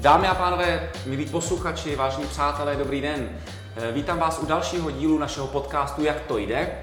[0.00, 3.28] Dámy a pánové, milí posluchači, vážení přátelé, dobrý den.
[3.76, 6.78] Eh, Vítám vás u dalšího dílu našeho podcastu Jak to jde,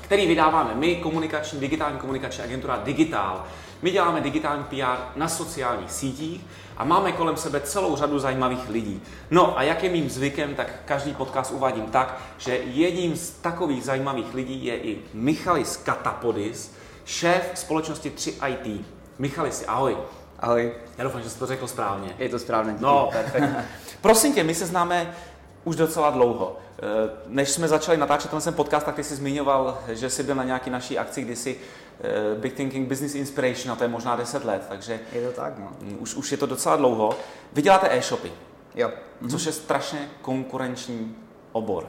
[0.00, 3.44] který vydáváme my, komunikační, digitální komunikační agentura Digitál.
[3.82, 6.40] My děláme digitální PR na sociálních sítích
[6.76, 9.02] a máme kolem sebe celou řadu zajímavých lidí.
[9.30, 13.84] No a jak je mým zvykem, tak každý podcast uvádím tak, že jedním z takových
[13.84, 18.84] zajímavých lidí je i Michalis Katapodis, šéf společnosti 3IT.
[19.18, 19.96] Michalisi, ahoj.
[20.42, 22.14] Ahoj, Já doufám, že jsi to řekl správně.
[22.18, 22.72] je to správně.
[22.72, 22.84] díky.
[22.84, 23.44] No, perfekt.
[24.00, 25.14] Prosím tě, my se známe
[25.64, 26.56] už docela dlouho.
[26.78, 30.44] Eh, Než jsme začali natáčet ten podcast, tak ty jsi zmiňoval, že jsi byl na
[30.44, 31.56] nějaký naší akci kdysi
[32.00, 35.58] eh, Big Thinking Business Inspiration, a to je možná 10 let, takže Je to tak,
[35.58, 35.68] no.
[35.80, 37.16] mm, už, už je to docela dlouho.
[37.52, 38.32] Vy děláte e-shopy,
[38.74, 38.90] Jo.
[39.30, 41.16] což je strašně konkurenční
[41.52, 41.86] obor.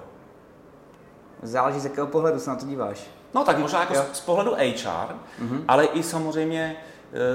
[1.41, 2.99] Záleží, z jakého pohledu se na to díváš.
[3.33, 4.03] No tak možná jako Jo.
[4.13, 5.15] z, z pohledu HR,
[5.67, 6.75] ale i samozřejmě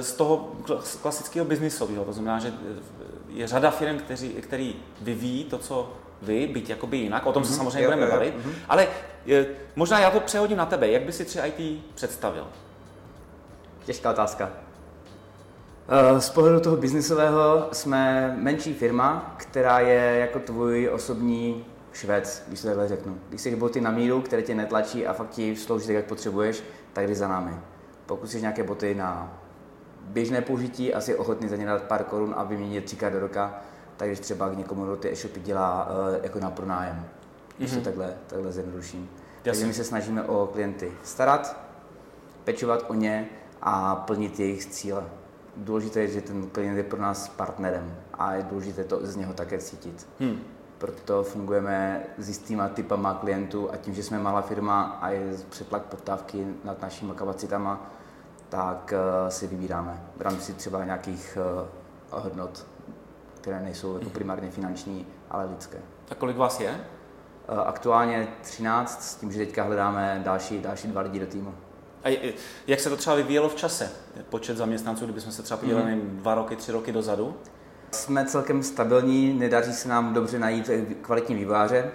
[0.01, 2.05] z toho klas- klasického biznisového.
[2.05, 2.81] To znamená, že eh,
[3.29, 7.53] je řada firm, kteří, který vyvíjí to, co vy, byť jakoby jinak, o tom se
[7.53, 8.35] samozřejmě Jo, budeme bavit,
[8.69, 8.87] ale
[9.33, 10.89] eh, možná já to přehodím na tebe.
[10.89, 12.47] Jak by si 3 IT představil?
[13.85, 14.51] Těžká otázka.
[16.17, 22.61] Eh, Z pohledu toho biznisového jsme menší firma, která je jako tvůj osobní švec, když
[22.61, 23.19] to takhle řeknu.
[23.29, 26.63] Když jsi boty na míru, které tě netlačí a fakt ti slouží tak, jak potřebuješ,
[26.93, 27.51] tak jdi za námi.
[28.07, 29.38] Pokud jsi nějaké boty na
[30.09, 33.55] běžné použití a jsi ochotný za ně dát pár korun a vyměnit třikrát do roka,
[33.97, 37.05] tak když třeba k někomu do ty e-shopy dělá uh, jako na pronájem.
[37.59, 39.11] Když to takhle, takhle zjednoduším.
[39.43, 41.57] Takže my se snažíme o klienty starat,
[42.45, 43.29] pečovat o ně
[43.63, 45.05] a plnit jejich cíle.
[45.57, 49.35] Důležité je, že ten klient je pro nás partnerem a je důležité to z něho
[49.35, 50.07] také cítit.
[50.21, 50.39] Hmm.
[50.79, 55.83] Proto fungujeme s jistýma typama klientů a tím, že jsme malá firma a je přetlak
[55.83, 57.91] poptávky nad našimi kapacitama,
[58.49, 61.69] tak eh, si vybíráme v rámci třeba nějakých eh,
[62.11, 62.67] hodnot,
[63.41, 65.79] které nejsou jako primárně finanční, ale lidské.
[66.05, 66.71] Tak kolik vás je?
[66.71, 71.55] Eh, Aktuálně 13, s tím, že teďka hledáme další, další dva lidi do týmu.
[72.05, 72.21] A
[72.67, 73.91] jak se to třeba vyvíjelo v čase?
[74.29, 76.19] Počet zaměstnanců, kdybychom se třeba podívali mm.
[76.21, 77.37] dva roky, tři roky dozadu?
[77.91, 80.71] Jsme celkem stabilní, nedaří se nám dobře najít
[81.03, 81.91] kvalitní vývojáře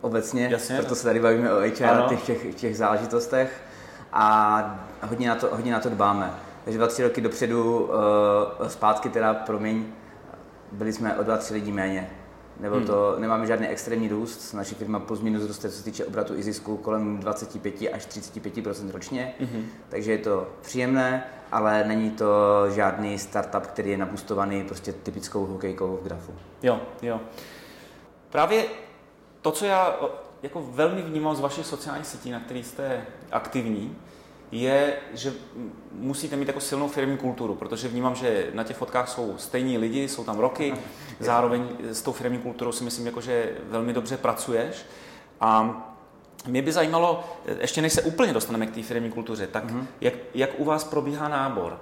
[0.00, 0.76] obecně, Jasně.
[0.76, 3.62] proto se tady bavíme o HR a těch, těch, těch záležitostech
[4.12, 6.34] a hodně na, to, hodně na to dbáme.
[6.64, 7.84] Takže dva, tři roky dopředu,
[8.60, 9.84] uh, zpátky teda, promiň,
[10.72, 12.10] byli jsme o dva, tři lidi méně.
[12.60, 12.86] Nebo Hmm.
[12.86, 16.42] to, nemáme žádný extrémní růst, naše firma plus minus roste, co se týče obratu i
[16.42, 19.66] zisku, kolem 25 až 35% ročně, Mhm.
[19.88, 22.26] takže je to příjemné, ale není to
[22.70, 26.34] žádný startup, který je nabustovaný prostě typickou hokejkou v grafu.
[26.62, 27.20] Jo, jo.
[28.30, 28.64] Právě
[29.42, 29.96] to, co já
[30.42, 33.96] jako velmi vnímám z vašich sociálních sítí, na kterých jste aktivní,
[34.52, 35.32] je, že
[35.92, 40.08] musíte mít jako silnou firmní kulturu, protože vnímám, že na těch fotkách jsou stejní lidi,
[40.08, 40.74] jsou tam roky,
[41.20, 44.86] zároveň s tou firmní kulturou si myslím, jako, že velmi dobře pracuješ.
[45.40, 45.84] A
[46.46, 47.24] mě by zajímalo,
[47.60, 49.64] ještě než se úplně dostaneme k té firmní kultuře, tak
[50.00, 51.80] jak, jak u vás probíhá nábor?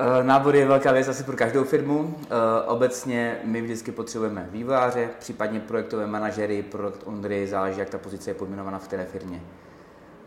[0.00, 2.14] Eh, Nábor je velká věc asi pro každou firmu.
[2.22, 2.26] Eh,
[2.66, 8.34] Obecně my vždycky potřebujeme vývojáře, případně projektové manažery, product ownery, záleží, jak ta pozice je
[8.34, 9.42] pojmenovaná v té firmě.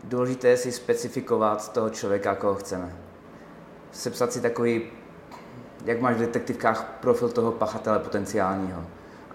[0.03, 2.95] Důležité je si specifikovat toho člověka, koho chceme.
[3.91, 4.81] Sepsat si takový,
[5.85, 8.83] jak máš v detektivkách, profil toho pachatele potenciálního.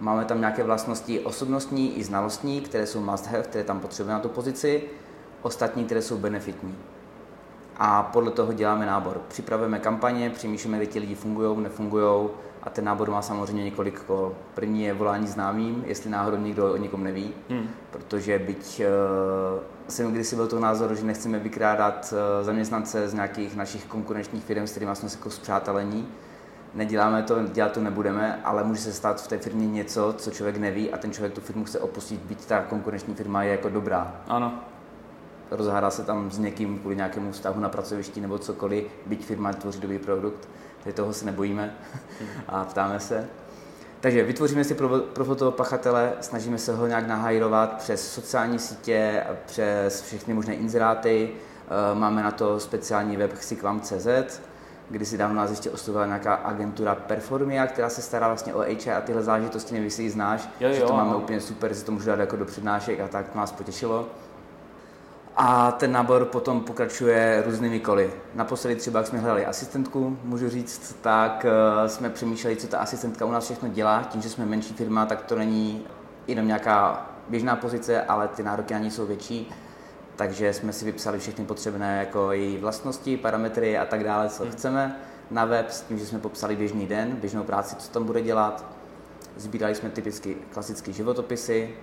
[0.01, 4.21] Máme tam nějaké vlastnosti osobnostní i znalostní, které jsou must have, které tam potřebujeme na
[4.21, 4.83] tu pozici,
[5.43, 6.79] ostatní, které jsou benefitní
[7.79, 9.21] a podle toho děláme nábor.
[9.29, 12.29] Připravujeme kampaně, přemýšlíme, kde ti lidi fungují, nefungují
[12.63, 14.35] a ten nábor má samozřejmě několik kol.
[14.55, 17.69] První je volání známým, jestli náhodou někdo o někom neví, Hmm.
[17.91, 23.57] protože byť uh, jsem kdysi byl toho názoru, že nechceme vykrádat uh, zaměstnance z nějakých
[23.57, 26.09] našich konkurenčních firm, s kterými jsme se jako zpřátelení,
[26.75, 30.57] Neděláme to, dělat to nebudeme, ale může se stát v té firmě něco, co člověk
[30.57, 34.17] neví a ten člověk tu firmu chce opustit, byť ta konkurenční firma je jako dobrá
[34.29, 34.55] Ano.
[35.51, 39.81] rozhádá se tam s někým kvůli nějakému vztahu na pracovišti nebo cokoliv, byť firma tvoří
[39.81, 40.49] dobrý produkt,
[40.83, 41.75] takže toho se nebojíme
[42.49, 43.29] a ptáme se.
[44.01, 49.25] Takže vytvoříme si pro- profil toho pachatele, snažíme se ho nějak nahajrovat přes sociální sítě,
[49.47, 51.31] přes všechny možné inzeráty,
[51.71, 54.41] Eh, máme na to speciální web chsikvam.cz,
[54.91, 58.91] kdy si dávno nás ještě oslovila nějaká agentura Performia, která se stará vlastně o HR
[58.91, 61.85] a tyhle záležitosti, nevím, jestli ji znáš, Jo, že jo, to máme úplně super, že
[61.85, 64.07] to můžu dát jako do přednášek a tak to nás potěšilo.
[65.41, 68.13] A ten nábor potom pokračuje různými koly.
[68.35, 73.25] Naposledy třeba, jak jsme hledali asistentku, můžu říct, tak eh, jsme přemýšleli, co ta asistentka
[73.25, 74.03] u nás všechno dělá.
[74.03, 75.87] Tím, že jsme menší firma, tak to není
[76.27, 79.51] jenom nějaká běžná pozice, ale ty nároky na ní jsou větší.
[80.17, 84.97] Takže jsme si vypsali všechny potřebné jako její vlastnosti, parametry a tak dále, co chceme.
[85.31, 88.65] na web s tím, že jsme popsali běžný den, běžnou práci, co tam bude dělat.
[89.37, 91.75] Sbírali jsme typicky klasické životopisy,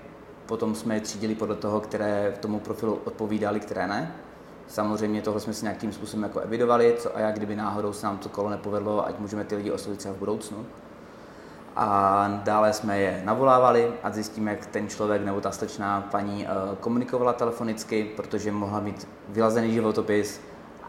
[0.45, 4.15] potom jsme je třídili podle toho, které tomu profilu odpovídali, které ne.
[4.68, 8.18] Samozřejmě tohle jsme si nějakým způsobem jako evidovali, co a jak, kdyby náhodou se nám
[8.18, 10.65] to kolo nepovedlo, ať můžeme ty lidi oslovit třeba v budoucnu.
[11.75, 16.50] A dále jsme je navolávali a zjistíme, jak ten člověk nebo ta slečná paní eh,
[16.80, 20.42] komunikovala telefonicky, protože mohla mít vylazený životopis,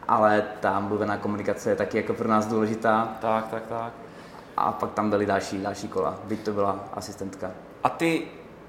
[0.08, 3.16] ale ta mluvená komunikace je taky jako pro nás důležitá.
[3.20, 3.92] Tak, tak, tak.
[4.56, 7.50] A pak tam byly další, další kola, byť to byla asistentka.
[7.84, 8.26] A ty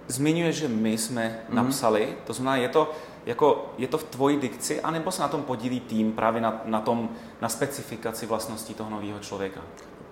[0.07, 1.55] zmiňuješ, že my jsme mm-hmm.
[1.55, 2.91] napsali, to znamená, je to,
[3.25, 6.81] jako, je to v tvoji dikci, anebo se na tom podílí tým právě na, na,
[6.81, 7.09] tom,
[7.41, 9.61] na specifikaci vlastností toho nového člověka?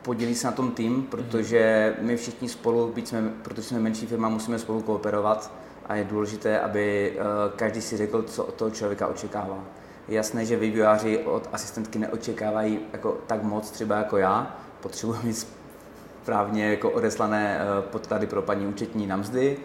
[0.01, 4.29] Podílí se na tom tým, protože my všichni spolu, byť jsme, protože jsme menší firma,
[4.29, 5.51] musíme spolu kooperovat
[5.85, 7.23] a je důležité, aby uh,
[7.55, 9.59] každý si řekl, co od toho člověka očekává.
[10.07, 15.47] Je jasné, že vývojáři od asistentky neočekávají jako tak moc třeba jako já, potřebuji mít
[16.23, 19.57] správně jako odeslané uh, podklady pro paní účetní na mzdy,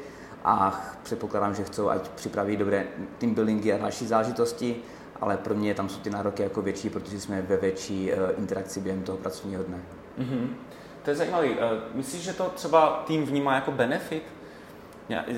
[0.44, 2.86] a předpokládám, že chcou, ať připraví dobré
[3.18, 4.76] team buildingy a další zážitosti,
[5.20, 8.80] ale pro mě tam jsou ty nároky jako větší, protože jsme ve větší uh, interakci
[8.80, 9.78] během toho pracovního dne.
[10.18, 10.48] Mm-hmm.
[11.02, 11.46] To je zajímavé.
[11.46, 11.56] Uh,
[11.94, 14.22] myslíš, že to třeba tým vnímá jako benefit?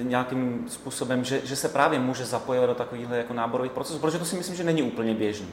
[0.03, 4.25] nějakým způsobem, že, že se právě může zapojit do takovýchhle jako náborových procesů, protože to
[4.25, 5.49] si myslím, že není úplně běžný.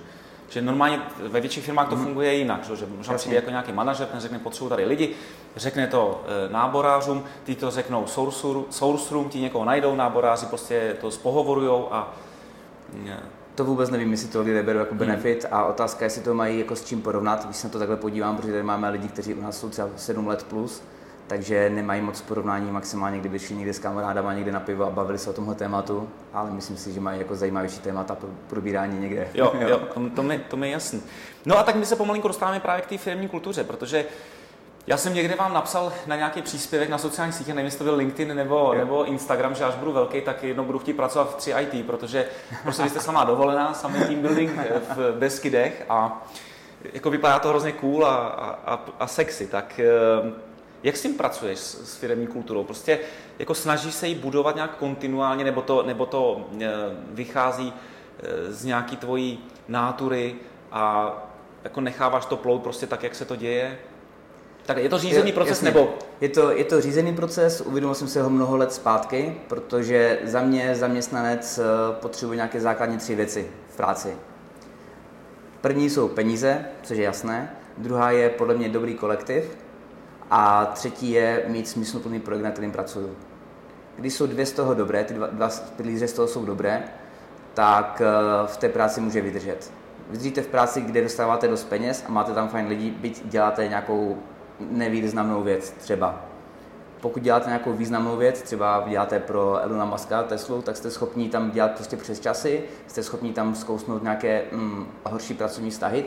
[0.49, 2.03] Že normálně ve větších firmách to mhm.
[2.03, 5.15] funguje jinak, že možná přijde jako nějaký manažer, ten řekne, potřebuji tady lidi,
[5.55, 8.07] řekne to e, náborářům, ty to řeknou
[8.69, 12.13] source room, ti někoho najdou, náboráři prostě to spohovorujou a
[13.55, 14.99] to vůbec nevím, jestli to lidé berou jako hmm.
[14.99, 15.53] benefit hmm.
[15.53, 18.37] a otázka, jestli to mají jako s čím porovnat, když se na to takhle podívám,
[18.37, 20.81] protože tady máme lidi, kteří u nás jsou třeba 7 let plus,
[21.29, 25.17] takže nemají moc porovnání maximálně, kdyby šli někde s kamarádama někde na pivo a bavili
[25.17, 29.27] se o tomhle tématu, ale myslím si, že mají jako zajímavější témata pro probírání někde.
[29.33, 31.01] Jo, jo to, to, mi, to mi je jasný.
[31.45, 34.05] No a tak my se pomalinku dostáváme právě k té firmní kultuře, protože
[34.87, 37.95] já jsem někde vám napsal na nějaký příspěvek na sociálních sítích, nevím, jestli to byl
[37.95, 41.53] LinkedIn nebo, nebo Instagram, že až budu velký, tak jednou budu chtít pracovat v 3
[41.59, 42.25] IT, protože
[42.63, 44.51] prostě vy jste sama dovolená, samý team building
[44.95, 46.25] v Beskydech a
[46.93, 48.15] jako vypadá to hrozně cool a,
[48.65, 50.48] a, a sexy, tak eh,
[50.83, 52.63] jak s tím pracuješ s, s firmní kulturou?
[52.63, 52.99] Prostě
[53.39, 56.67] jako snažíš se ji budovat nějak kontinuálně, nebo to, nebo to e,
[57.11, 57.73] vychází
[58.19, 60.35] e, z nějaký tvojí nátury
[60.71, 61.13] a
[61.63, 63.79] jako necháváš to plout prostě tak, jak se to děje?
[64.65, 65.65] Tak je to řízený je, proces jasně.
[65.65, 65.93] nebo?
[66.21, 70.41] Je to, je to řízený proces, uvědomil jsem si ho mnoho let zpátky, protože za
[70.41, 71.63] mě zaměstnanec eh,
[72.01, 74.15] potřebuje nějaké základní tři věci v práci.
[75.61, 77.55] První jsou peníze, což je jasné.
[77.77, 79.57] Druhá je podle mě dobrý kolektiv,
[80.29, 83.15] a třetí je mít smysluplný projekt, na kterým pracuju.
[83.95, 86.83] Když jsou dvě z toho dobré, ty dva, dva pilíře z toho jsou dobré,
[87.53, 89.71] tak eh, v té práci může vydržet.
[90.09, 94.17] Vydržíte v práci, kde dostáváte dost peněz a máte tam fajn lidi, byť děláte nějakou
[94.59, 96.25] nevýznamnou věc třeba.
[97.01, 101.51] Pokud děláte nějakou významnou věc, třeba děláte pro Elona Muska, Teslu, tak jste schopni tam
[101.51, 106.05] dělat prostě přes časy, jste schopni tam zkousnout nějaké mm, horší pracovní vztahy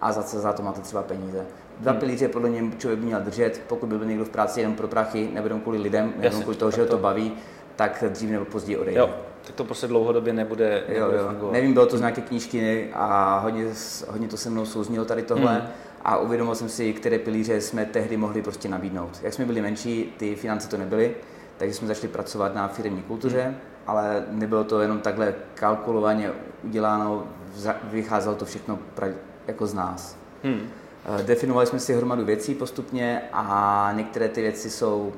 [0.00, 1.46] a za, za to máte třeba peníze.
[1.80, 2.00] Dva hmm.
[2.00, 4.88] pilíře podle něm člověk by měl držet, pokud by byl někdo v práci jenom pro
[4.88, 7.32] prachy, nebo kvůli lidem, nebo jenom kvůli toho, že ho to baví,
[7.76, 9.00] tak dřív nebo později odejde.
[9.00, 9.10] Jo,
[9.46, 11.28] tak to prostě dlouhodobě nebude, jo, jo.
[11.28, 11.52] Fungovat.
[11.52, 13.66] Nevím, bylo to z nějaké knížky a hodně,
[14.08, 15.52] hodně to se mnou souznilo tady tohle.
[15.52, 15.68] Hmm.
[16.04, 19.20] A uvědomil jsem si, které pilíře jsme tehdy mohli prostě nabídnout.
[19.22, 21.14] Jak jsme byli menší, ty finance to nebyly,
[21.56, 23.56] takže jsme začali pracovat na firmní kultuře, hmm.
[23.86, 26.30] ale nebylo to jenom takhle kalkulovaně
[26.62, 27.24] uděláno,
[27.84, 28.78] vycházelo to všechno
[29.46, 30.16] jako z nás.
[30.42, 30.68] Hmm.
[31.04, 35.12] Eh, definovali jsme si hromadu věcí postupně a některé ty věci jsou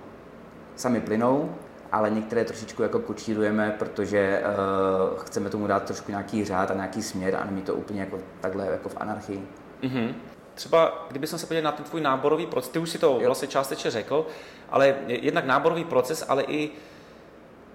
[0.76, 1.54] sami plynou,
[1.92, 7.02] ale některé trošičku jako kočírujeme, protože uh, chceme tomu dát trošku nějaký řád a nějaký
[7.02, 9.48] směr a nemít to úplně jako takhle jako v anarchii.
[9.82, 10.14] Mm-hmm.
[10.54, 13.26] Třeba, kdyby se podíval na ten tvůj náborový proces, ty už si to jo.
[13.26, 14.26] vlastně částečně řekl,
[14.70, 16.70] ale jednak náborový proces, ale i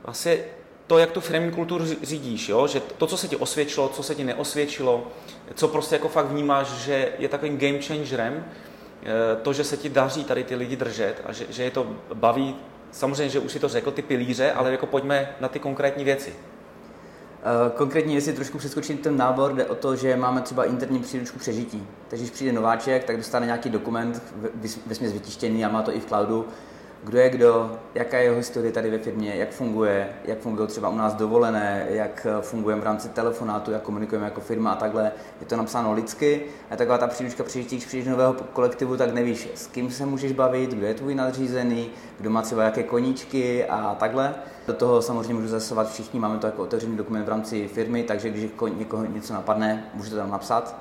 [0.04, 0.38] vlastně
[0.92, 2.68] to, jak tu firmní kulturu řídíš, jo?
[2.68, 5.08] že to, co se ti osvědčilo, co se ti neosvědčilo,
[5.56, 8.46] co prostě jako fakt vnímáš, že je takovým game changerem,
[9.04, 9.06] eh,
[9.42, 12.56] to, že se ti daří tady ty lidi držet a že, že je to baví,
[12.92, 16.34] samozřejmě, že už si to řekl, ty pilíře, ale jako pojďme na ty konkrétní věci.
[16.36, 21.40] Eh, konkrétně, jestli trošku přeskočit ten nábor, jde o to, že máme třeba interní příručku
[21.40, 21.88] přežití.
[22.08, 24.24] Takže když přijde nováček, tak dostane nějaký dokument,
[24.86, 26.48] ve vytištěný a má to i v cloudu,
[27.04, 30.90] kdo je kdo, jaká je jeho historie tady ve firmě, jak funguje, jak fungují třeba
[30.90, 35.12] u nás dovolené, jak fungujeme v rámci telefonátu, jak komunikujeme jako firma a takhle.
[35.40, 36.42] Je to napsáno lidsky.
[36.72, 40.32] A taková ta příručka příští, když přijdeš nového kolektivu, tak nevíš, s kým se můžeš
[40.32, 41.90] bavit, kdo je tvůj nadřízený,
[42.20, 44.36] kdo má třeba jaké koníčky a takhle.
[44.68, 48.30] Do toho samozřejmě můžu zasovat všichni, máme to jako otevřený dokument v rámci firmy, takže
[48.30, 50.76] když někoho něco napadne, můžete tam napsat.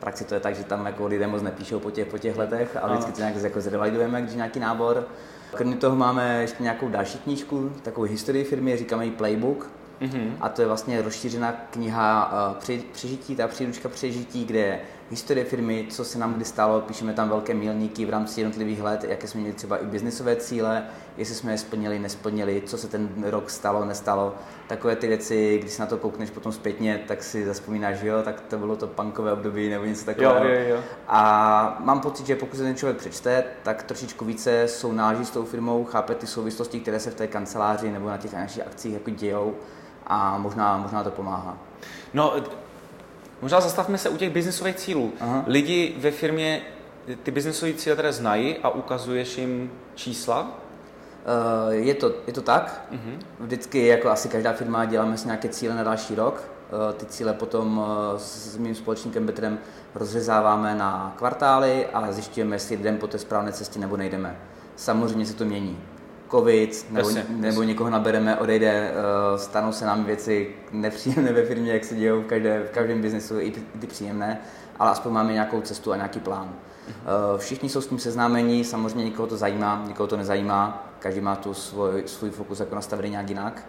[0.00, 2.76] Praxi to je tak, že tam jako lidé moc nepíšou po těch, po těch letech
[2.82, 5.06] a vždycky to nějak jako zrevalidujeme, když nějaký nábor.
[5.54, 9.70] Kromě toho máme ještě nějakou další knížku, takovou historii firmy, říkáme jí Playbook,
[10.02, 10.32] Mm-hmm.
[10.40, 14.80] A to je vlastně rozšířená kniha uh, přežití, ta příručka přežití, kde
[15.12, 19.04] historie firmy, co se nám kdy stalo, píšeme tam velké milníky v rámci jednotlivých let,
[19.04, 20.84] jaké jsme měli třeba i biznisové cíle,
[21.16, 24.34] jestli jsme je splnili, nesplnili, co se ten rok stalo, nestalo.
[24.66, 28.22] Takové ty věci, když se na to koukneš potom zpětně, tak si zaspomínáš, že jo,
[28.22, 30.44] tak to bylo to punkové období nebo něco takového.
[30.44, 30.82] Jo, jo, jo.
[31.08, 35.30] A mám pocit, že pokud se ten člověk přečte, tak trošičku více jsou náží s
[35.30, 38.92] tou firmou, chápe ty souvislosti, které se v té kanceláři nebo na těch našich akcích
[38.92, 39.54] jako dějou
[40.06, 41.58] a možná, možná to pomáhá.
[42.14, 42.34] No,
[43.42, 45.12] možná zastavme se u těch biznisových cílů.
[45.20, 45.44] Aha.
[45.46, 46.62] Lidi ve firmě
[47.22, 50.40] ty biznisové cíle které znají a ukazuješ jim čísla?
[50.42, 52.86] Uh, je, to, je to tak.
[52.92, 53.18] Uh-huh.
[53.40, 56.50] Vždycky, jako asi každá firma, děláme si nějaké cíle na další rok.
[56.72, 57.84] Uh, ty cíle potom uh,
[58.16, 59.58] s mým společníkem Petrem
[59.94, 64.36] rozřezáváme na kvartály a zjišťujeme, jestli jdeme po té správné cestě nebo nejdeme.
[64.76, 65.78] Samozřejmě se to mění
[66.32, 67.66] covid, nebo, jasně, nebo jasně.
[67.66, 68.92] někoho nabereme, odejde,
[69.32, 73.02] uh, stanou se nám věci nepříjemné ve firmě, jak se dějí v, každé, v každém
[73.02, 74.38] biznesu, i ty, ty příjemné,
[74.78, 76.54] ale aspoň máme nějakou cestu a nějaký plán.
[76.88, 81.36] Uh, všichni jsou s tím seznámení, samozřejmě někoho to zajímá, někoho to nezajímá, každý má
[81.36, 83.66] tu svůj, svůj fokus jako nastavený nějak jinak.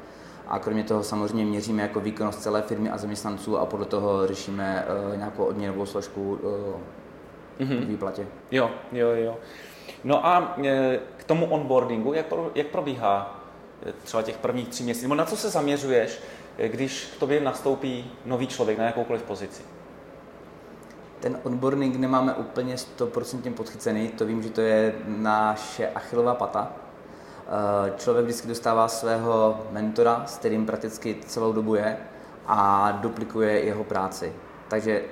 [0.48, 4.86] A kromě toho samozřejmě měříme jako výkonnost celé firmy a zaměstnanců a podle toho řešíme
[5.12, 7.86] uh, nějakou odměnovou složku uh, mm-hmm.
[7.86, 8.28] výplatě.
[8.52, 9.38] Jo, jo, jo.
[10.04, 13.40] No a e, k tomu onboardingu, jak, pro, jak probíhá
[13.86, 15.14] e, třeba těch prvních tří měsíců?
[15.14, 16.20] Na co se zaměřuješ,
[16.58, 19.64] e, když k tobě nastoupí nový člověk na jakoukoliv pozici?
[21.20, 26.72] Ten onboarding nemáme úplně 100% podchycený, to vím, že to je naše achilová pata.
[27.98, 31.98] Člověk vždycky dostává svého mentora, s kterým prakticky celou dobu je
[32.48, 34.34] a duplikuje jeho práci.
[34.68, 35.04] Takže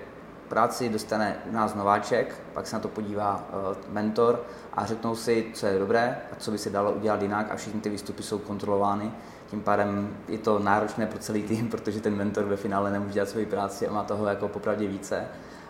[0.52, 4.44] práci dostane u nás nováček, pak se na to podívá uh, mentor
[4.74, 7.82] a řeknou si, co je dobré a co by se dalo udělat jinak a všechny
[7.82, 9.12] ty výstupy jsou kontrolovány.
[9.48, 13.30] Tím pádem je to náročné pro celý tým, protože ten mentor ve finále nemůže dělat
[13.30, 15.28] svoji práci a má toho jako popravdě více,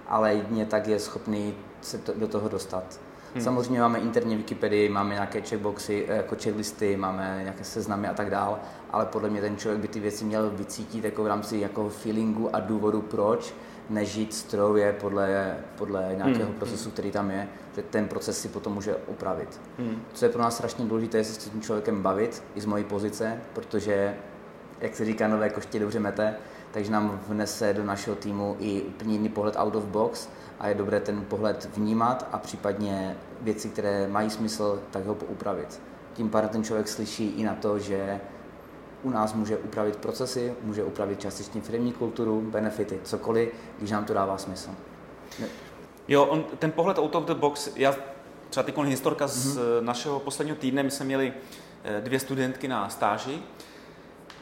[0.07, 2.99] ale jedině tak je schopný se to, do toho dostat.
[3.33, 3.43] Hmm.
[3.43, 8.29] Samozřejmě máme interní Wikipedii, máme nějaké checkboxy, eh, jako checklisty, máme nějaké seznamy a tak
[8.29, 8.59] dál,
[8.91, 12.55] ale podle mě ten člověk by ty věci měl vycítit jako v rámci jako feelingu
[12.55, 13.53] a důvodu proč,
[13.89, 16.55] nežít strojově podle, podle nějakého hmm.
[16.55, 19.61] procesu, který tam je, že ten proces si potom může upravit.
[19.77, 20.01] Hmm.
[20.13, 22.83] Co je pro nás strašně důležité, je se s tím člověkem bavit, i z mojí
[22.83, 24.15] pozice, protože,
[24.81, 26.35] jak se říká, nové koště dobře mete,
[26.71, 30.75] takže nám vnese do našeho týmu i úplně jiný pohled out of box a je
[30.75, 35.81] dobré ten pohled vnímat a případně věci, které mají smysl, tak ho poupravit.
[36.13, 38.19] Tím pádem ten člověk slyší i na to, že
[39.03, 44.13] u nás může upravit procesy, může upravit částečně firmní kulturu, benefity, cokoliv, když nám to
[44.13, 44.69] dává smysl.
[46.07, 47.95] Jo, on, ten pohled out of the box, já
[48.49, 49.29] třeba teď historka mm-hmm.
[49.29, 49.85] z mhm.
[49.85, 51.33] našeho posledního týdne, my jsme měli
[51.83, 53.39] eh, dvě studentky na stáži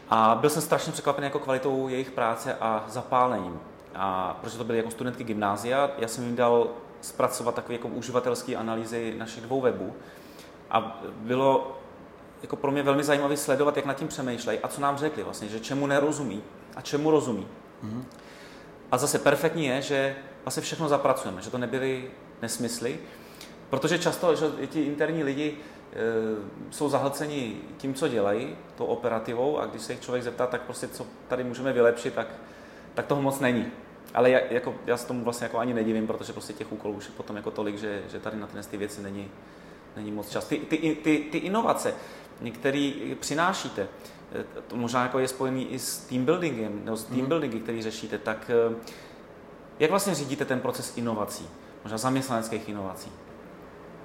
[0.09, 3.59] a byl jsem strašně překvapen jako kvalitou jejich práce a zapálením.
[3.95, 6.67] A protože to byly jako studentky gymnázia, já jsem jim dal
[7.01, 9.93] zpracovat takové jako uživatelské analýzy našich dvou webů.
[10.71, 11.78] A bylo
[12.41, 15.47] jako pro mě velmi zajímavé sledovat, jak nad tím přemýšlejí a co nám řekli vlastně,
[15.47, 16.43] že čemu nerozumí
[16.75, 17.47] a čemu rozumí.
[17.83, 18.03] Mm-hmm.
[18.91, 22.99] A zase perfektní je, že vlastně všechno zapracujeme, že to nebyly nesmysly,
[23.69, 25.57] protože často že ti interní lidi
[25.93, 30.61] e, jsou zahlceni tím, co dělají, tou operativou a když se jich člověk zeptá, tak
[30.61, 32.27] prostě co tady můžeme vylepšit, tak,
[32.93, 33.65] tak toho moc není.
[34.13, 37.05] Ale já, jako, já se tomu vlastně jako ani nedivím, protože prostě těch úkolů už
[37.05, 39.31] je potom jako tolik, že, že tady na ty věci není,
[39.95, 40.45] není moc čas.
[40.45, 41.93] Ty, ty, ty, ty inovace,
[42.51, 43.87] který přinášíte,
[44.67, 47.27] to možná jako je spojený i s team buildingem, nebo s team mhm.
[47.29, 48.75] buildingy, který řešíte, tak eh,
[49.79, 51.47] jak vlastně řídíte ten proces inovací,
[51.83, 53.11] možná zaměstnaneckých inovací?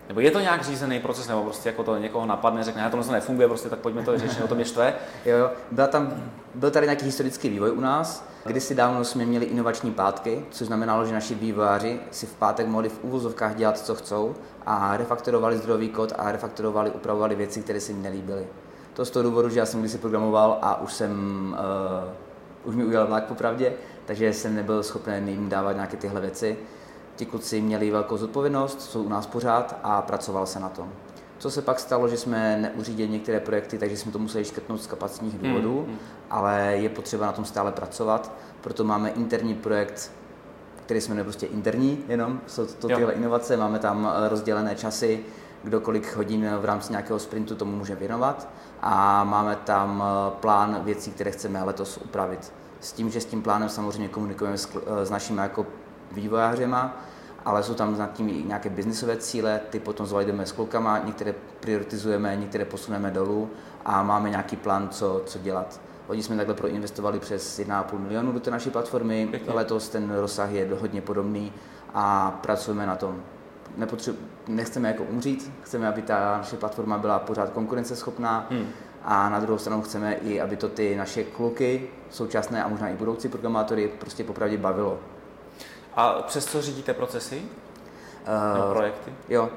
[0.08, 3.48] Nebo je to nějak řízený proces, nebo prostě jako to někoho napadne, řekne, to nefunguje,
[3.48, 4.94] prostě tak pojďme to řešit, o to mě štve.
[5.24, 5.50] Jo, jo.
[5.70, 6.12] Byl, tam,
[6.54, 8.28] byl tady nějaký historický vývoj u nás.
[8.46, 12.88] Kdysi dávno jsme měli inovační pátky, což znamenalo, že naši vývojáři si v pátek mohli
[12.88, 14.34] v úvozovkách dělat, co chcou
[14.66, 18.46] a refaktorovali zdrojový kód a refaktorovali, upravovali věci, které se mi nelíbily.
[18.94, 21.12] To z toho důvodu, že já jsem kdysi programoval a už jsem,
[22.64, 23.72] uh, už mi udělal vlak popravdě,
[24.06, 26.56] takže jsem nebyl schopen jim dávat nějaké tyhle věci.
[27.16, 30.92] Ti kluci měli velkou zodpovědnost, jsou u nás pořád a pracoval se na tom.
[31.38, 34.86] Co se pak stalo, že jsme neuřídili některé projekty, takže jsme to museli škrtnout z
[34.86, 35.98] kapacitních důvodů, hmm, hmm.
[36.30, 40.12] ale je potřeba na tom stále pracovat, proto máme interní projekt,
[40.84, 45.24] který jsme prostě interní jenom, jsou to, tyhle inovace, máme tam eh, rozdělené časy,
[45.62, 48.48] kdo kolik hodin v rámci nějakého sprintu tomu může věnovat
[48.82, 52.52] a máme tam eh, plán věcí, které chceme letos upravit.
[52.80, 55.66] S tím, že s tím plánem samozřejmě komunikujeme s, eh, s našimi jako
[56.14, 56.96] vývojářema,
[57.44, 61.34] ale jsou tam nad tím i nějaké biznisové cíle, ty potom zvalidujeme s klukama, některé
[61.60, 63.50] prioritizujeme, některé posuneme dolů
[63.84, 65.80] a máme nějaký plán, co, co dělat.
[66.08, 69.52] Oni jsme takhle proinvestovali přes 1,5 milionu do té naší platformy, Pěkně.
[69.52, 71.52] letos ten rozsah je hodně podobný
[71.94, 73.22] a pracujeme na tom.
[73.76, 74.18] Nepotřebu,
[74.48, 78.66] nechceme jako umřít, chceme, aby ta naše platforma byla pořád konkurenceschopná Hmm.
[79.04, 82.94] a na druhou stranu chceme i, aby to ty naše kluky, současné a možná i
[82.94, 84.98] budoucí programátory, prostě popravdě bavilo.
[85.96, 87.42] A přes co řídíte procesy?
[88.54, 89.12] Nebo Uh, projekty?
[89.28, 89.48] jo,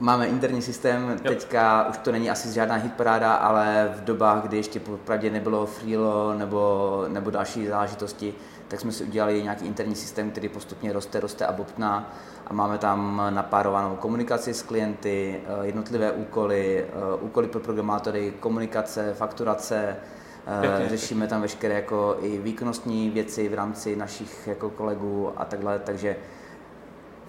[0.00, 1.30] máme interní systém, Jo.
[1.30, 6.34] teďka už to není asi žádná hitparáda, ale v dobách, kdy ještě popravdě nebylo freelo
[6.34, 8.34] nebo, nebo další záležitosti,
[8.68, 12.12] tak jsme si udělali nějaký interní systém, který postupně roste, roste a bobtná
[12.46, 19.14] a máme tam napárovanou komunikaci s klienty, eh, jednotlivé úkoly, eh, úkoly pro programátory, komunikace,
[19.14, 19.96] fakturace,
[20.60, 25.78] Pěkně, řešíme tam veškeré jako i výkonnostní věci v rámci našich jako kolegů a takhle,
[25.78, 26.16] takže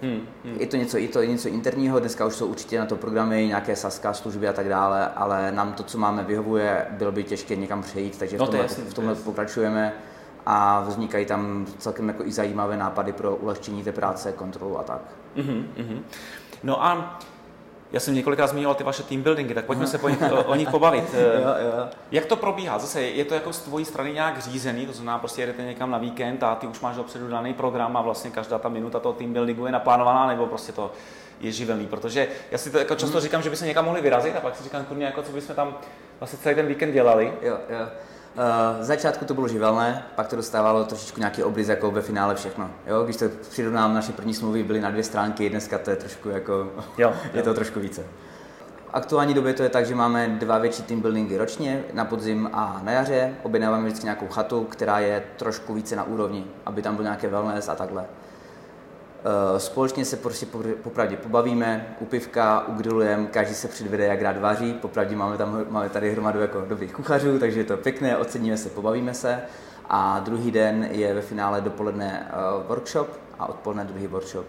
[0.02, 0.20] Hmm.
[0.44, 0.56] Hmm.
[0.60, 3.76] je to něco, je to něco interního, dneska už jsou určitě na to programy, nějaké
[3.76, 7.82] saska služby a tak dále, ale nám to, co máme, vyhovuje, bylo by těžké někam
[7.82, 9.92] přejít, takže No, v to tomhle, jasný, v to tomhle pokračujeme
[10.46, 15.00] a vznikají tam celkem jako i zajímavé nápady pro ulehčení té práce, kontrolu a tak.
[15.36, 16.04] Mhm, mhm.
[16.62, 17.18] No a
[17.92, 20.70] já jsem několikrát zmiňoval ty vaše team buildingy, tak pojďme se po nich, o, nich
[20.70, 21.04] pobavit.
[21.14, 21.88] Eh, jo.
[22.10, 22.78] Jak to probíhá?
[22.78, 25.98] Zase je to jako z tvojí strany nějak řízený, to znamená prostě jedete někam na
[25.98, 29.32] víkend a ty už máš dopředu daný program a vlastně každá ta minuta toho team
[29.32, 30.92] buildingu je naplánovaná, nebo prostě to
[31.40, 34.36] je živelný, protože já si to jako často říkám, že by se někam mohli vyrazit
[34.36, 35.74] a pak si říkám, kurně, jako co bychom tam
[36.20, 37.32] vlastně celý ten víkend dělali.
[37.42, 37.86] Jo, jo.
[38.34, 42.34] Uh, v začátku to bylo živelné, pak to dostávalo trošičku nějaký obliz jako ve finále
[42.34, 42.70] všechno.
[42.86, 46.28] Jo, když to přirovnám, naše první smlouvy byly na dvě stránky, dneska to je trošku
[46.28, 48.02] jako, Jo, je to trošku více.
[48.90, 52.50] V aktuální době to je tak, že máme dva větší team buildingy ročně, na podzim
[52.52, 53.34] a na jaře.
[53.42, 57.68] Objednáváme vždycky nějakou chatu, která je trošku více na úrovni, aby tam byl nějaké wellness
[57.68, 58.04] a takhle.
[59.24, 64.38] Eh, Společně se prostě popr- popravdě pobavíme, u pivka, ugrilujeme, každý se předvede, jak rád
[64.38, 64.72] vaří.
[64.72, 68.68] Popravdě máme, tam, máme tady hromadu jako dobrých kuchařů, takže je to pěkné, oceníme se,
[68.68, 69.40] pobavíme se.
[69.88, 72.34] A druhý den je ve finále dopoledne eh,
[72.68, 74.46] workshop a odpoledne druhý workshop.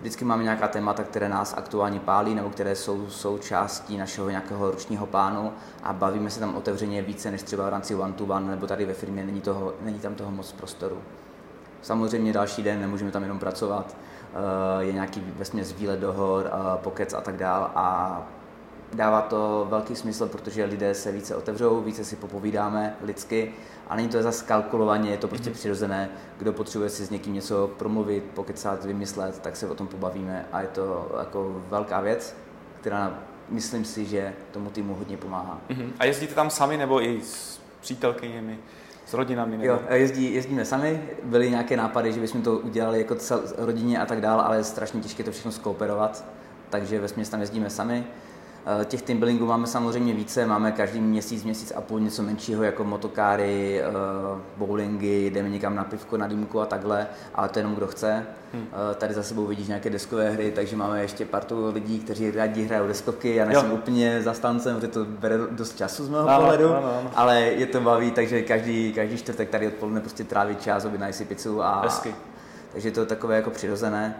[0.00, 5.06] Vždycky máme nějaká témata, které nás aktuálně pálí nebo které jsou součástí našeho nějakého ročního
[5.06, 5.52] plánu
[5.82, 8.84] a bavíme se tam otevřeně více než třeba v rámci one to one nebo tady
[8.84, 10.98] ve firmě není, toho, není tam toho moc prostoru.
[11.82, 17.14] Samozřejmě další den nemůžeme tam jenom pracovat, eh, je nějaký vesměs výlet do hor, pokec
[17.14, 18.22] a tak dál a
[18.92, 23.54] dává to velký smysl, protože lidé se více otevřou, více si popovídáme lidsky
[23.88, 27.70] a není to zase kalkulovaně, je to prostě přirozené, kdo potřebuje si s někým něco
[27.78, 32.36] promluvit, pokecat, vymyslet, tak se o tom pobavíme a je to jako velká věc,
[32.80, 35.60] která myslím si, že tomu týmu hodně pomáhá.
[35.68, 35.92] Mhm.
[35.98, 38.58] A jezdíte tam sami nebo i s přítelkyněmi,
[39.08, 39.56] s rodinami?
[39.56, 39.64] Nebo...
[39.64, 44.06] Jo, jezdí, jezdíme sami, byly nějaké nápady, že bychom to udělali jako cel, rodině a
[44.06, 46.24] tak dále, ale je strašně těžké to všechno skooperovat,
[46.70, 48.04] takže ve tam jezdíme sami.
[48.66, 52.62] Eh, Těch team buildingů máme samozřejmě více, máme každý měsíc, měsíc a půl něco menšího,
[52.62, 53.84] jako motokáry, eh,
[54.56, 58.26] bowlingy, jdeme někam na pivko, na dýmku a takhle, ale to jenom kdo chce.
[58.54, 58.66] Hmm.
[58.72, 62.64] Eh, Tady za sebou vidíš nějaké deskové hry, takže máme ještě partu lidí, kteří rádi
[62.64, 63.34] hrajou deskovky.
[63.34, 67.10] Já nejsem úplně zastáncem, protože to bere dost času z mého Ano, pohledu, ano, ano.
[67.14, 71.24] ale je to baví, takže každý, každý čtvrtek tady odpoledne prostě tráví čas, objednají si
[71.24, 71.80] pizzu a...
[71.82, 72.14] Hezky.
[72.72, 74.16] Takže to je takové jako přirozené.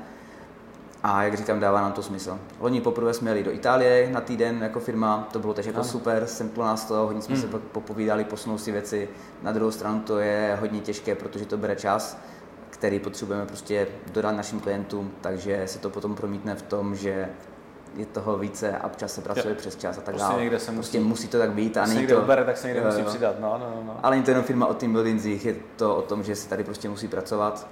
[1.03, 2.39] A jak říkám, dává nám to smysl.
[2.61, 5.89] Loni poprvé jsme jeli do Itálie na týden jako firma, to bylo tež jako Ano.
[5.89, 7.43] super, semklo nás to, hodně jsme Hmm.
[7.43, 9.09] se pak popovídali, posunou si věci.
[9.43, 12.19] Na druhou stranu to je hodně těžké, protože to bere čas,
[12.71, 17.29] který potřebujeme prostě dodat našim klientům, takže se to potom promítne v tom, že
[17.97, 19.59] je toho více a občas se pracuje Jo.
[19.59, 20.41] přes čas a tak Prostě dále.
[20.41, 22.19] někde se prostě musí- musí to tak být a není to...
[22.19, 23.37] odbere, tak se někde Jo, musí přidat.
[23.41, 23.97] No, no, no.
[24.03, 26.65] Ale není to jenom firma o team buildingzích, je to o tom, že se tady
[26.65, 27.67] prostě musí pracovat,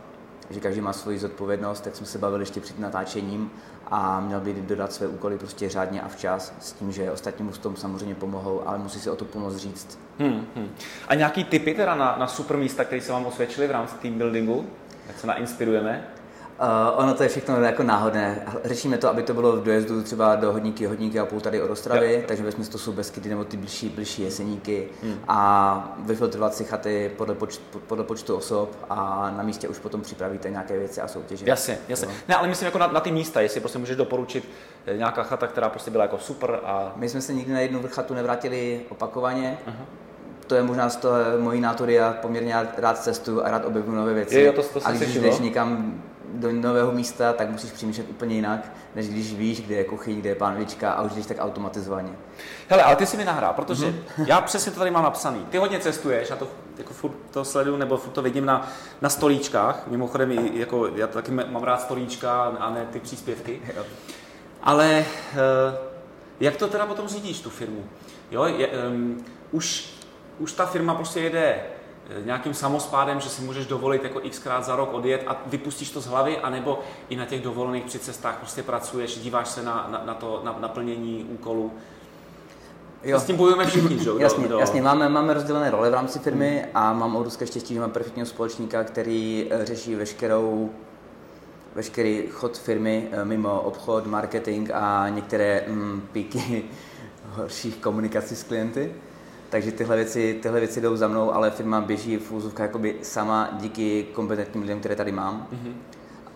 [0.50, 3.50] že každý má svoji zodpovědnost, tak jsme se bavili ještě před natáčením
[3.86, 7.52] a měl by dodat své úkoly prostě řádně a včas s tím, že ostatní mu
[7.52, 9.98] v tom samozřejmě pomohou, ale musí si o to pomoct říct.
[10.18, 10.70] Hmm, hmm.
[11.08, 14.14] A nějaký typy teda na, na super místa, které se vám osvědčily v rámci team
[14.14, 14.66] buildingu?
[15.08, 16.08] Jak se nainspirujeme?
[16.60, 18.46] Uh, ono to je všechno jako náhodné.
[18.64, 21.70] Řešíme to, aby to bylo v dojezdu třeba do hodníky, hodníky a půl tady od
[21.70, 22.20] Ostravy, Jo.
[22.28, 25.14] takže ve to jsou Beskydy nebo ty blížší, blížší jeseníky Hmm.
[25.28, 30.50] a vyfiltrovat si chaty podle, počtu, podle počtu osob a na místě už potom připravíte
[30.50, 31.44] nějaké věci a soutěže.
[31.48, 32.06] Jasně, jasně.
[32.08, 32.14] Jo.
[32.28, 34.48] Ne, ale myslím jako na, na ty místa, jestli prostě můžeš doporučit
[34.86, 36.92] eh, nějaká chata, která prostě byla jako super a...
[36.96, 39.58] My jsme se nikdy na jednu chatu nevrátili opakovaně.
[39.66, 39.84] Aha.
[40.46, 44.14] To je možná z toho mojí nátory, já poměrně rád- cestu a rád objevu nové
[44.14, 44.40] věci.
[44.40, 46.02] Jo, to- to a když jdeš někam
[46.36, 50.28] do nového místa, tak musíš přemýšlet úplně jinak, než když víš, kde je kuchyň, kde
[50.28, 52.12] je pánvička a už jdeš tak automatizovaně.
[52.68, 54.24] Hele, ale ty si mi nahrál, protože mm-hmm.
[54.26, 55.46] já přesně to tady mám napsaný.
[55.50, 58.68] Ty hodně cestuješ, já to jako furt to sleduju, nebo furt to vidím na,
[59.00, 59.86] na stolíčkách.
[59.86, 63.62] Mimochodem, jako, já taky mám rád stolíčka a ne ty příspěvky.
[64.62, 65.74] Ale uh,
[66.40, 67.84] jak to teda potom řídíš, tu firmu?
[68.30, 69.94] Jo, je, um, už,
[70.38, 71.75] už ta firma prostě jede eh,
[72.24, 76.06] nějakým samospádem, že si můžeš dovolit jako xkrát za rok odjet a vypustíš to z
[76.06, 80.14] hlavy, anebo i na těch dovolených při cestách prostě pracuješ, díváš se na, na, na
[80.14, 81.72] to na, naplnění úkolů.
[83.02, 83.20] Jo.
[83.20, 84.10] S tím bojujeme všichni, že?
[84.18, 84.58] jasně, do...
[84.58, 86.70] jasně, máme, máme rozdělené role v rámci firmy hmm.
[86.74, 90.70] a mám obrovské štěstí, že mám perfektního společníka, který eh, řeší veškerou
[91.74, 96.64] veškerý chod firmy eh, mimo obchod, marketing a některé mm, píky
[97.30, 98.94] horších komunikací s klienty.
[99.50, 103.48] Takže tyhle věci, tyhle věci jdou za mnou, ale firma běží v úzovkách jakoby sama
[103.52, 105.46] díky kompetentním lidem, které tady mám.
[105.52, 105.72] Mm-hmm.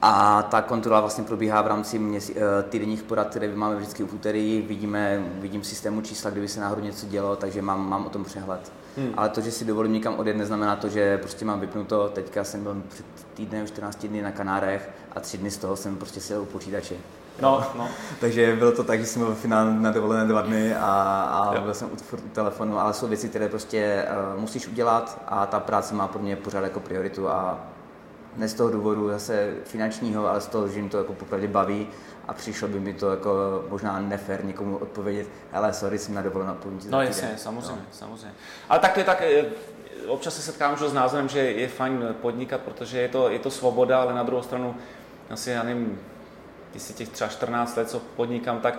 [0.03, 4.15] A ta kontrola vlastně probíhá v rámci měsí, eh, týdenních porad, které máme vždycky v
[4.15, 4.65] úterý.
[4.69, 8.73] Vidíme, vidím systému čísla, kdyby se náhodou něco dělo, takže mám, mám o tom přehled.
[9.01, 9.13] Hmm.
[9.17, 12.09] Ale to, že si dovolím někam odjet, neznamená to, že prostě mám vypnuto.
[12.09, 15.97] Teďka jsem byl před týdnem, 14 dny na Kanárech a tři dny z toho jsem
[15.97, 16.95] prostě seděl u počítače.
[17.43, 17.89] No, no.
[18.21, 21.61] Takže bylo to tak, že jsem byl v finále na dovolené dva dny a, a
[21.61, 25.61] byl jsem u, u telefonu, ale jsou věci, které prostě uh, musíš udělat a ta
[25.61, 27.59] práce má pro mě pořád jako prioritu a
[28.37, 31.89] ne z toho důvodu zase finančního, ale z toho, že jim to jako popravdě baví
[32.29, 36.55] a přišlo by mi to jako možná nefér někomu odpovědět, ale sorry, jsem na dovolenou
[36.55, 37.87] půl No jasně, samozřejmě, no.
[37.93, 38.35] samozřejmě.
[38.69, 39.45] Ale tak to je tak, eh,
[40.07, 43.51] občas se setkám už s názorem, že je fajn podnikat, protože je to, je to
[43.51, 44.75] svoboda, ale na druhou stranu
[45.31, 46.01] asi, já nevím,
[46.75, 48.79] jestli těch třeba 14 let, co podnikám, tak,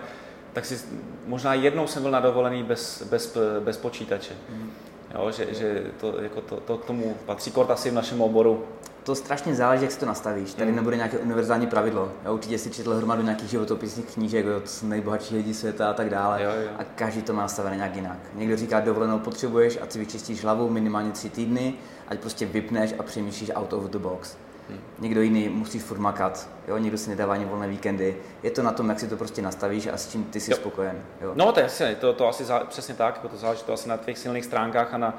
[0.52, 0.80] tak si
[1.26, 4.34] možná jednou jsem byl na dovolený bez, bez, bez počítače.
[4.48, 4.72] Mm.
[5.14, 8.64] Jo, že, že to, jako to, to, k tomu patří kort asi v našem oboru
[9.02, 10.54] to strašně záleží, jak si to nastavíš.
[10.54, 10.76] Tady mm.
[10.76, 12.12] nebude nějaké univerzální pravidlo.
[12.24, 16.42] Já určitě si četl hromadu nějakých životopisných knížek od nejbohatších lidí světa a tak dále.
[16.42, 16.70] Jo, jo.
[16.78, 18.18] A každý to má nastavené nějak jinak.
[18.34, 21.74] Někdo říká, dovolenou potřebuješ, ať si vyčistíš hlavu minimálně tři týdny,
[22.08, 24.36] ať prostě vypneš a přemýšlíš out of the box.
[24.68, 24.78] Hmm.
[24.98, 26.78] Někdo jiný musí furt makat, jo?
[26.78, 28.16] někdo si nedává ani volné víkendy.
[28.42, 30.56] Je to na tom, jak si to prostě nastavíš a s čím ty jsi jo.
[30.56, 31.02] spokojen.
[31.20, 31.32] Jo?
[31.34, 33.88] No to je jasně, to, to asi zá, přesně tak, jako to záleží to asi
[33.88, 35.18] na tvých silných stránkách a na,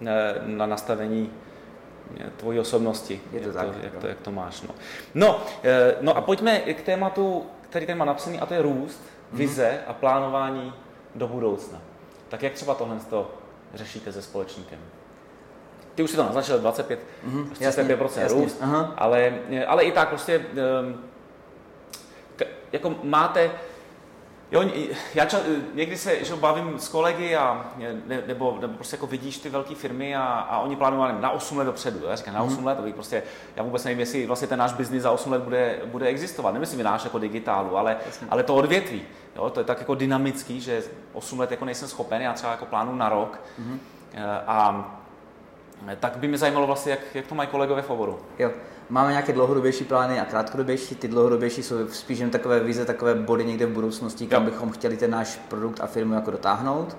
[0.00, 0.12] na,
[0.46, 1.30] na nastavení
[2.36, 4.62] tvojí osobnosti, je to jak, tak, to, jak, to, jak to máš.
[4.62, 4.74] No.
[5.14, 9.00] No, eh, no a pojďme k tématu, který tady má napsaný, a to je růst,
[9.00, 9.36] mm-hmm.
[9.36, 10.72] vize a plánování
[11.14, 11.80] do budoucna.
[12.28, 13.30] Tak jak třeba tohle to
[13.74, 14.78] řešíte se společníkem?
[15.94, 20.08] Ty už si to naznačil, 25, mm-hmm, 35% jasně, růst, jasně, ale, ale i tak
[20.08, 20.46] prostě,
[20.80, 21.00] ehm,
[22.72, 23.50] jako máte,
[24.52, 24.64] Jo,
[25.14, 25.40] já ča,
[25.74, 27.72] někdy se že bavím s kolegy a,
[28.06, 31.58] ne, nebo, nebo prostě jako vidíš ty velké firmy a, a oni plánují na 8
[31.58, 32.06] let dopředu.
[32.06, 32.66] Já říkám, na 8 mm.
[32.66, 33.22] let, to prostě,
[33.56, 36.54] já vůbec nevím, jestli vlastně ten náš biznis za 8 let bude, bude existovat.
[36.54, 37.96] Nemyslím náš jako digitálu, ale,
[38.30, 39.02] ale to odvětví.
[39.36, 42.66] Jo, to je tak jako dynamický, že 8 let jako nejsem schopen, já třeba jako
[42.66, 43.40] plánu na rok.
[43.58, 43.80] Mm.
[44.46, 44.90] A
[46.00, 48.20] tak by mě zajímalo vlastně, jak, jak to mají kolegové v oboru.
[48.38, 48.50] Jo.
[48.92, 50.94] Máme nějaké dlouhodobější plány a krátkodobější.
[50.94, 54.96] Ty dlouhodobější jsou spíš jen takové vize, takové body někde v budoucnosti, kam bychom chtěli
[54.96, 56.96] ten náš produkt a firmu jako dotáhnout.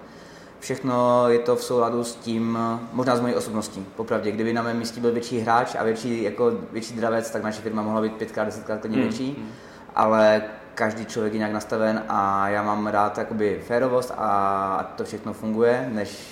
[0.59, 2.59] Všechno je to v souladu s tím,
[2.93, 3.85] možná s mojí osobností.
[3.95, 7.61] Popravdě, kdyby na mém místě byl větší hráč a větší, jako větší dravec, tak naše
[7.61, 9.07] firma mohla být pětkrát, desetkrát klidně hmm.
[9.07, 9.35] větší.
[9.37, 9.49] Hmm.
[9.95, 10.43] Ale
[10.75, 15.89] každý člověk je nějak nastaven a já mám rád jakoby férovost a to všechno funguje,
[15.93, 16.27] než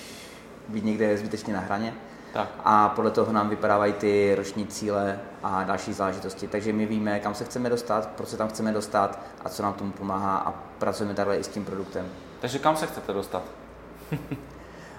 [0.68, 1.94] být někde zbytečně na hraně.
[2.32, 2.48] Tak.
[2.64, 6.48] A podle toho nám vypadávají ty roční cíle a další záležitosti.
[6.48, 9.74] Takže my víme, kam se chceme dostat, proč se tam chceme dostat a co nám
[9.74, 12.06] tomu pomáhá a pracujeme takhle i s tím produktem.
[12.40, 13.42] Takže kam se chcete dostat?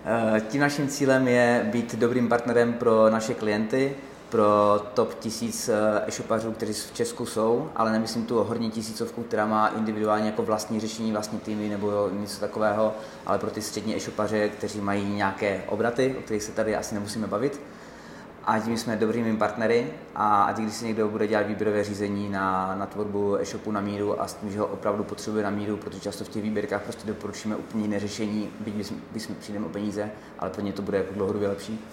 [0.06, 3.96] Eh, tím naším cílem je být dobrým partnerem pro naše klienty,
[4.34, 9.46] pro top tisíc eh, e-shopařů, kteří v Česku jsou, ale nemyslím tu horní tisícovku, která
[9.46, 12.93] má individuálně jako vlastní řešení, vlastní týmy nebo něco takového,
[13.26, 17.28] ale pro ty střední e-shopaře, kteří mají nějaké obraty, o kterých se tady asi nemusíme
[17.28, 17.62] bavit.
[18.46, 22.76] A tím jsme dobrými partnery a ať když si někdo bude dělat výběrové řízení na,
[22.76, 26.00] na tvorbu e-shopu na míru a s tím, že ho opravdu potřebuje na míru, protože
[26.00, 30.12] často v těch výběrkách prostě doporučíme úplně jiné řešení, byť bychom, bychom přijdeme o peníze,
[30.39, 31.86] ale pro ně to bude jako dlouhodobě lepší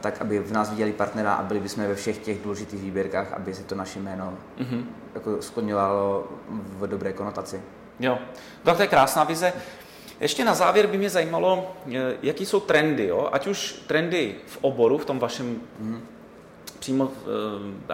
[0.00, 3.54] tak aby v nás viděli partnera a byli bychom ve všech těch důležitých výběrkách, aby
[3.54, 4.84] se to naše jméno mm-hmm.
[5.14, 7.62] jako skloňovalo v dobré konotaci.
[8.00, 8.18] Jo,
[8.62, 9.52] tak to je krásná vize.
[10.20, 13.28] Ještě na závěr by mě zajímalo, eh, jaký jsou trendy, jo?
[13.32, 16.00] ať už trendy v oboru, v tom vašem mm-hmm.
[16.78, 17.10] přímo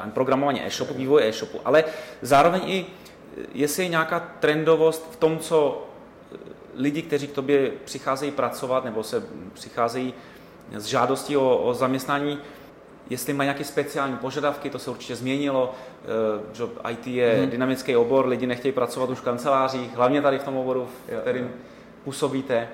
[0.06, 1.84] eh, programování e-shopu, vývoje e-shopu, ale
[2.22, 2.86] zároveň i
[3.54, 5.86] jestli je nějaká trendovost v tom, co
[6.74, 10.14] lidi, kteří k tobě přicházejí pracovat nebo se přicházejí
[10.80, 12.38] s žádostí o, o zaměstnání,
[13.10, 17.50] jestli mají nějaké speciální požadavky, to se určitě změnilo, eh, že IT je hmm.
[17.50, 21.50] dynamický obor, lidi nechtějí pracovat už v kancelářích, hlavně tady v tom oboru, v kterým
[22.04, 22.68] působíte.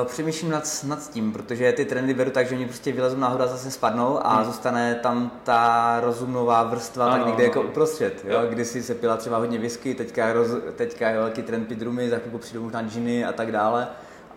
[0.00, 3.42] Uh, přemýšlím nad, nad tím, protože ty trendy beru tak, že oni prostě vylezou nahoru
[3.42, 4.44] a zase spadnou a hmm.
[4.44, 8.24] zůstane tam ta rozumnová vrstva ano, tak někde jako uprostřed.
[8.24, 8.40] Jo?
[8.40, 8.46] Jo.
[8.50, 12.18] Kdysi se pila třeba hodně whisky, teďka, roz, teďka je velký trend pit rumy, za
[12.18, 13.88] chvilku přijdou možná džiny a tak dále.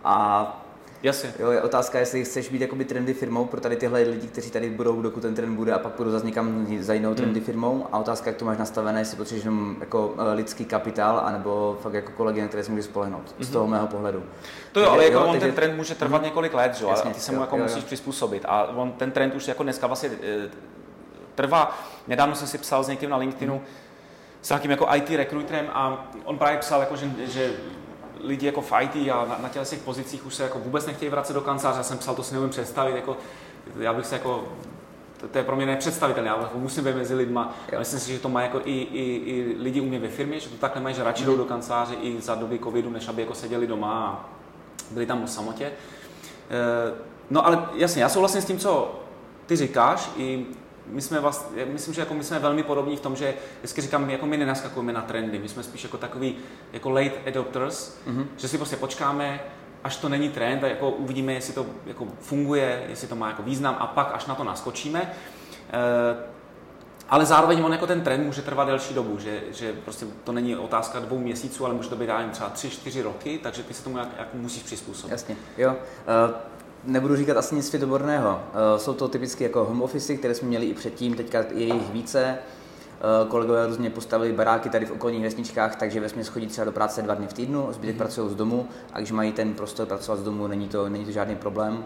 [0.03, 0.68] A
[1.03, 1.33] Jasně.
[1.39, 4.69] Jo, je otázka, jestli chceš být jakoby trendy firmou pro tady tyhle lidi, kteří tady
[4.69, 7.45] budou, dokud ten trend bude a pak budou zase někam za jinou trendy hmm.
[7.45, 7.87] firmou.
[7.91, 11.93] A otázka, jak to máš nastavené, jestli potřebuješ jenom jako eh, lidský kapitál, anebo fakt
[11.93, 13.23] jako kolegy, na které si můžeš spolehnout.
[13.27, 13.43] Mm-hmm.
[13.43, 13.53] Z mhm.
[13.53, 14.23] toho mého pohledu.
[14.71, 15.45] To jo, ale jako jo, on takže...
[15.45, 16.25] ten trend může trvat mm.
[16.25, 16.85] několik let, že?
[16.85, 17.85] Jasně, a ty se mu jako jo, musíš jo.
[17.85, 18.45] přizpůsobit.
[18.47, 20.49] A on ten trend už jako dneska vlastně e,
[21.35, 21.79] trvá.
[22.07, 23.61] Nedávno jsem si psal s někým na LinkedInu, mm.
[24.41, 27.51] s nějakým jako IT rekruterem a on právě psal, jako, že, že
[28.23, 31.33] lidi jako v IT a na, na těch pozicích už se jako vůbec nechtějí vracet
[31.33, 31.79] do kanceláře.
[31.79, 33.17] Já jsem psal, to si neumím představit, jako,
[33.79, 34.43] já bych se jako
[35.19, 37.53] to, to je pro mě nepředstavitelné, ale jako musím být mezi lidma.
[37.71, 37.79] Jo.
[37.79, 40.49] Myslím si, že to má jako i, i, i lidi u mě ve firmě, že
[40.49, 43.33] to takhle mají, že radši jdou do kanceláře i za doby covidu, než aby jako
[43.33, 44.29] seděli doma a
[44.91, 45.65] byli tam o samotě.
[45.65, 45.71] E,
[47.29, 48.99] no ale jasně, já souhlasím s tím, co
[49.45, 50.45] ty říkáš, i
[50.89, 54.09] my jsme vlastně, myslím, že jako my jsme velmi podobní v tom, že vždycky říkám,
[54.09, 56.35] jako my nenaskakujeme na trendy, my jsme spíš jako takový
[56.73, 58.25] jako late adopters, mm-hmm.
[58.37, 59.39] že si prostě počkáme,
[59.83, 63.43] až to není trend a jako uvidíme, jestli to jako funguje, jestli to má jako
[63.43, 65.01] význam a pak až na to naskočíme.
[65.01, 66.39] E,
[67.09, 70.55] ale zároveň on jako ten trend může trvat delší dobu, že, že prostě to není
[70.55, 73.97] otázka dvou měsíců, ale může to být třeba tři, čtyři roky, takže ty se tomu
[73.97, 75.11] jak, jak musíš přizpůsobit.
[75.11, 75.69] Jasně, jo.
[75.71, 78.39] Uh nebudu říkat asi nic světoborného.
[78.53, 81.91] Eh, jsou to typicky jako home office, které jsme měli i předtím, teďka je jich
[81.91, 82.19] více.
[82.27, 87.01] Eh, kolegové různě postavili baráky tady v okolních vesničkách, takže ve chodí třeba do práce
[87.01, 87.99] dva dny v týdnu, zbytek mm.
[87.99, 91.11] pracují z domu a když mají ten prostor pracovat z domu, není to, není to
[91.11, 91.85] žádný problém.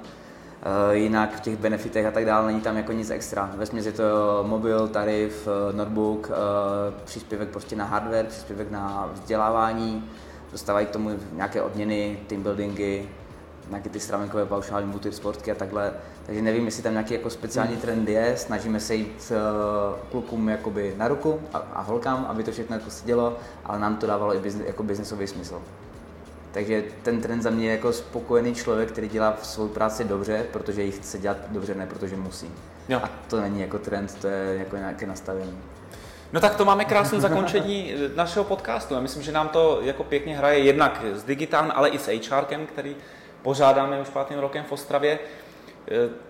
[0.88, 3.52] Uh, jinak v těch benefitech a tak dále není tam jako nic extra.
[3.56, 4.04] Ve je to
[4.48, 6.32] mobil, tarif, notebook,
[7.04, 10.10] příspěvek prostě na hardware, příspěvek na vzdělávání,
[10.52, 13.10] dostávají k tomu nějaké odměny, team buildingy,
[13.70, 15.94] nějaké ty stravenkové paušální buty, sportky a takhle.
[16.26, 20.94] Takže nevím, jestli tam nějaký jako speciální trend je, snažíme se jít uh, klukům jakoby
[20.98, 24.40] na ruku a, a holkám, aby to všechno jako sedělo, ale nám to dávalo i
[24.40, 25.62] biznes, jako biznesový smysl.
[26.52, 30.84] Takže ten trend za mě je jako spokojený člověk, který dělá svou práci dobře, protože
[30.84, 32.52] ji chce dělat dobře, ne protože musí.
[32.90, 33.00] Jo.
[33.04, 35.58] A to není jako trend, to je jako nějaké nastavení.
[36.34, 38.94] No tak to máme krásné zakončení našeho podcastu.
[38.94, 42.66] Já myslím, že nám to jako pěkně hraje jednak s digitálem, ale i s HRkem,
[42.66, 42.96] který
[43.44, 45.12] pořádáme už pátým rokem v Ostravě.
[45.12, 45.20] E,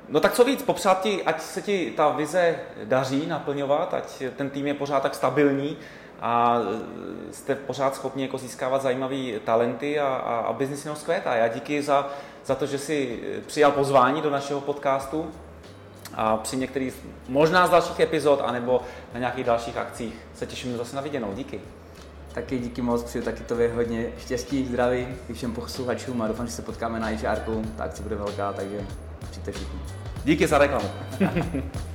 [0.09, 4.49] no tak co víc, popřát ti, ať se ti ta vize daří naplňovat, ať ten
[4.49, 5.77] tým je pořád tak stabilní
[6.21, 6.57] a
[7.31, 11.35] jste pořád schopni jako získávat zajímavé talenty a, a, a biznis jenom zkvétá.
[11.35, 12.09] Já díky za,
[12.45, 15.31] za to, že jsi přijal pozvání do našeho podcastu
[16.15, 16.93] a při některých,
[17.27, 18.81] možná z dalších epizod, anebo
[19.13, 21.33] na nějakých dalších akcích se těším zase na viděnou.
[21.33, 21.61] Díky.
[22.33, 26.53] Taky díky moc, přeju taky to hodně štěstí, zdraví i všem posluchačům a doufám, že
[26.53, 27.39] se potkáme na HR,
[27.77, 28.81] ta akce bude velká, takže
[29.31, 29.79] přijďte všichni.
[30.25, 30.89] Díky za reklamu.